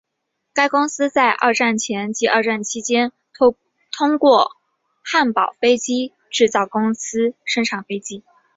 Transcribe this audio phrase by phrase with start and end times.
[0.53, 3.51] 该公司在二战前及二战期间透
[4.17, 4.53] 过
[5.05, 8.23] 汉堡飞机制造公司生产飞机。